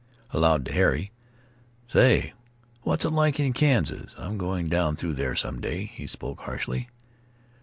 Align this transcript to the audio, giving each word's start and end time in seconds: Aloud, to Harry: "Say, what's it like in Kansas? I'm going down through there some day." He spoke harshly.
Aloud, 0.31 0.65
to 0.65 0.73
Harry: 0.73 1.11
"Say, 1.89 2.33
what's 2.81 3.05
it 3.05 3.11
like 3.11 3.39
in 3.39 3.53
Kansas? 3.53 4.15
I'm 4.17 4.39
going 4.39 4.67
down 4.67 4.95
through 4.95 5.13
there 5.13 5.35
some 5.35 5.61
day." 5.61 5.91
He 5.93 6.07
spoke 6.07 6.39
harshly. 6.41 6.89